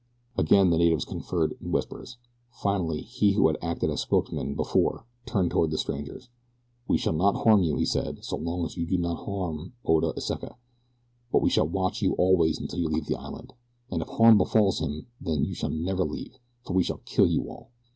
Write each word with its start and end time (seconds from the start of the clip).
Again 0.35 0.71
the 0.71 0.79
natives 0.79 1.05
conferred 1.05 1.55
in 1.61 1.71
whispers. 1.71 2.17
Finally 2.49 3.01
he 3.03 3.33
who 3.33 3.45
had 3.45 3.57
acted 3.61 3.91
as 3.91 4.01
spokesman 4.01 4.55
before 4.55 5.05
turned 5.27 5.51
toward 5.51 5.69
the 5.69 5.77
strangers. 5.77 6.27
"We 6.87 6.97
shall 6.97 7.13
not 7.13 7.43
harm 7.43 7.61
you," 7.61 7.75
he 7.75 7.85
said, 7.85 8.25
"so 8.25 8.37
long 8.37 8.65
as 8.65 8.75
you 8.75 8.87
do 8.87 8.97
not 8.97 9.25
harm 9.27 9.73
Oda 9.85 10.15
Iseka; 10.17 10.55
but 11.31 11.43
we 11.43 11.51
shall 11.51 11.67
watch 11.67 12.01
you 12.01 12.13
always 12.13 12.57
until 12.59 12.79
you 12.79 12.89
leave 12.89 13.05
the 13.05 13.15
island, 13.19 13.53
and 13.91 14.01
if 14.01 14.07
harm 14.07 14.39
befalls 14.39 14.79
him 14.79 15.05
then 15.21 15.53
shall 15.53 15.71
you 15.71 15.85
never 15.85 16.03
leave, 16.03 16.39
for 16.65 16.73
we 16.73 16.81
shall 16.81 17.01
kill 17.05 17.27
you 17.27 17.47
all." 17.47 17.69